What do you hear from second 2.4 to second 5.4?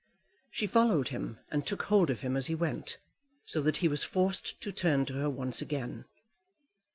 he went, so that he was forced to turn to her